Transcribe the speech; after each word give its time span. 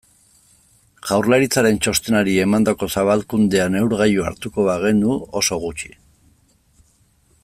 Jaurlaritzaren 1.09 1.77
txostenari 1.87 2.33
emandako 2.45 2.89
zabalkundea 2.95 3.69
neurgailu 3.75 4.27
hartuko 4.31 4.67
bagenu, 4.71 5.21
oso 5.43 5.63
gutxi. 5.67 5.93